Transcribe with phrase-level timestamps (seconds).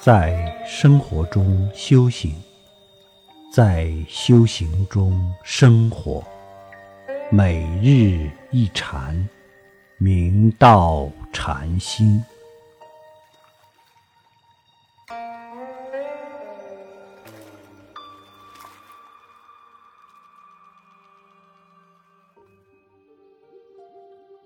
[0.00, 2.32] 在生活中修行，
[3.52, 6.24] 在修行中生活，
[7.32, 9.28] 每日一禅，
[9.98, 12.22] 明道禅心。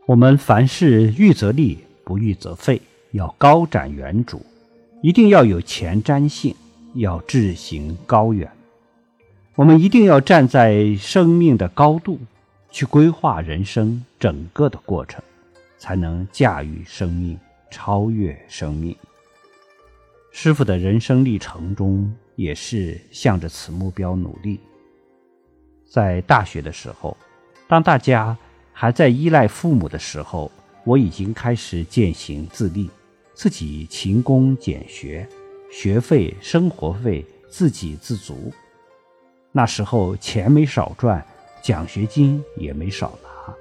[0.06, 2.80] 我们凡事预则立，不预则废，
[3.10, 4.40] 要高瞻远瞩。
[5.02, 6.54] 一定要有前瞻性，
[6.94, 8.48] 要志行高远。
[9.56, 12.20] 我们一定要站在生命的高度
[12.70, 15.20] 去规划人生整个的过程，
[15.76, 17.36] 才能驾驭生命，
[17.68, 18.96] 超越生命。
[20.30, 24.60] 师傅的人生历程中也是向着此目标努力。
[25.84, 27.16] 在大学的时候，
[27.66, 28.38] 当大家
[28.72, 30.48] 还在依赖父母的时候，
[30.84, 32.88] 我已经开始践行自立。
[33.34, 35.28] 自己勤工俭学，
[35.70, 38.52] 学费、生活费自给自足。
[39.50, 41.24] 那时候钱没少赚，
[41.62, 43.54] 奖学金也没少拿。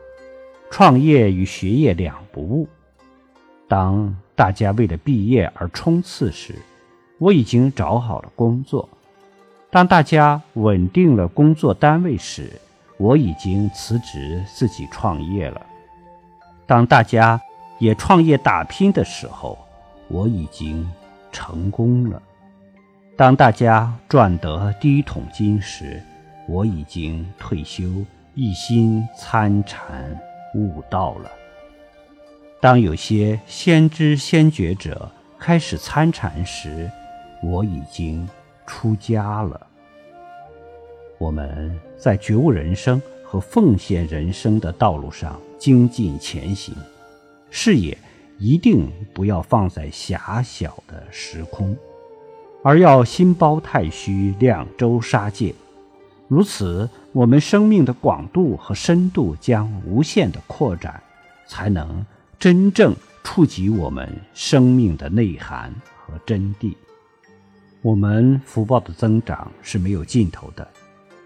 [0.69, 2.67] 创业与学业两不误。
[3.67, 6.55] 当大家为了毕业而冲刺时，
[7.17, 8.87] 我已经找好了工作；
[9.69, 12.51] 当大家稳定了工作单位时，
[12.97, 15.61] 我已经辞职自己创业了。
[16.65, 17.39] 当大家
[17.81, 19.57] 也创业打拼的时候，
[20.07, 20.87] 我已经
[21.31, 22.21] 成功了。
[23.17, 25.99] 当大家赚得第一桶金时，
[26.47, 27.87] 我已经退休，
[28.35, 30.15] 一心参禅
[30.53, 31.31] 悟道了。
[32.59, 35.09] 当有些先知先觉者
[35.39, 36.87] 开始参禅时，
[37.41, 38.29] 我已经
[38.67, 39.59] 出家了。
[41.17, 46.75] 我们在觉悟人生和奉献人生的道路上精进前行，
[47.51, 47.95] 视野
[48.39, 51.77] 一定不要放在狭小的时空，
[52.63, 55.53] 而要心包太虚，两周杀戒。
[56.27, 61.03] 如此，我们生命的广度和深度将无限的扩展，
[61.45, 62.03] 才能
[62.39, 65.75] 真正触及我们生命的内涵
[66.05, 66.73] 和真谛。
[67.81, 70.65] 我们福报的增长是没有尽头的。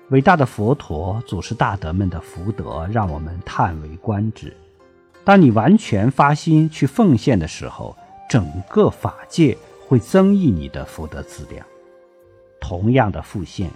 [0.09, 4.55] 伟大的佛陀、祖师大德们的福德，让我们叹为观止。
[5.25, 7.97] 当你完全发心去奉献的时候，
[8.29, 11.65] 整个法界会增益你的福德资粮。
[12.61, 13.69] 同样的奉献，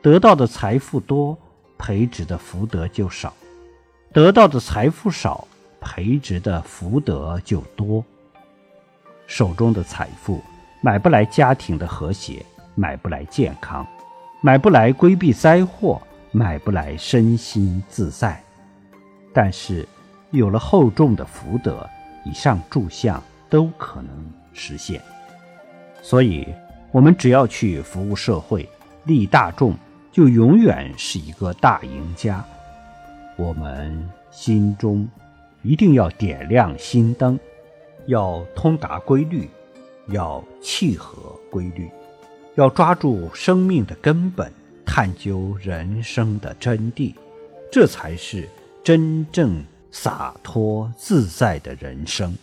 [0.00, 1.36] 得到的财富多，
[1.76, 3.30] 培植的福德就少；
[4.12, 5.46] 得到的财富少，
[5.80, 8.02] 培植的福德就多。
[9.26, 10.42] 手中的财富
[10.82, 13.86] 买不来家庭的和谐，买不来健康，
[14.40, 16.00] 买不来规避灾祸，
[16.32, 18.42] 买不来身心自在。
[19.32, 19.86] 但是，
[20.30, 21.88] 有了厚重的福德，
[22.24, 25.00] 以上诸项都可能实现。
[26.02, 26.46] 所以，
[26.92, 28.68] 我们只要去服务社会、
[29.04, 29.74] 利大众，
[30.12, 32.44] 就永远是一个大赢家。
[33.36, 35.08] 我们心中
[35.62, 37.38] 一定要点亮心灯，
[38.06, 39.48] 要通达规律，
[40.08, 41.90] 要契合规律，
[42.54, 44.52] 要抓住生命的根本，
[44.84, 47.14] 探究人生的真谛，
[47.70, 48.48] 这才是
[48.84, 49.62] 真正。
[49.90, 52.36] 洒脱自在的人生。